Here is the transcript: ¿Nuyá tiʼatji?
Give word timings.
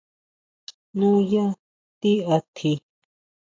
¿Nuyá 0.97 1.45
tiʼatji? 1.99 2.71